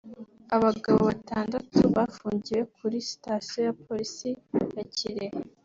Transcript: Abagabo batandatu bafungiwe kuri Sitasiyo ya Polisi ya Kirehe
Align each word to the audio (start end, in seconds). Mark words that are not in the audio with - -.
Abagabo 0.55 0.99
batandatu 1.09 1.79
bafungiwe 1.95 2.61
kuri 2.75 2.97
Sitasiyo 3.09 3.59
ya 3.67 3.73
Polisi 3.85 4.29
ya 4.77 4.83
Kirehe 4.95 5.37